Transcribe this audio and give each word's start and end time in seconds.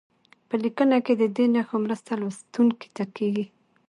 په 0.47 0.55
لیکنه 0.63 0.97
کې 1.05 1.13
د 1.21 1.23
دې 1.35 1.45
نښو 1.53 1.77
مرسته 1.85 2.11
لوستونکي 2.21 2.89
ته 2.97 3.03
کیږي. 3.15 3.45